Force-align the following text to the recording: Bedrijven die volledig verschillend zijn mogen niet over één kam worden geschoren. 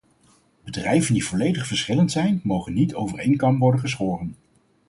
Bedrijven 0.63 1.13
die 1.13 1.25
volledig 1.25 1.67
verschillend 1.67 2.11
zijn 2.11 2.39
mogen 2.43 2.73
niet 2.73 2.93
over 2.95 3.19
één 3.19 3.37
kam 3.37 3.59
worden 3.59 3.79
geschoren. 3.79 4.35